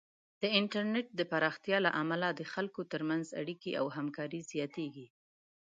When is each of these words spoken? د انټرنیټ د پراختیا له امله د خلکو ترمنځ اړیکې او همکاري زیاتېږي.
د 0.41 0.43
انټرنیټ 0.59 1.07
د 1.19 1.21
پراختیا 1.31 1.77
له 1.85 1.91
امله 2.01 2.27
د 2.33 2.41
خلکو 2.53 2.81
ترمنځ 2.91 3.25
اړیکې 3.41 3.71
او 3.79 3.85
همکاري 3.97 4.39
زیاتېږي. 4.51 5.07